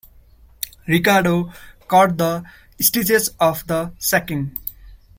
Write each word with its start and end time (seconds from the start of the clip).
Ricardo 0.87 1.53
cut 1.87 2.17
the 2.17 2.43
stitches 2.79 3.29
of 3.39 3.67
the 3.67 3.91
sacking. 3.99 4.57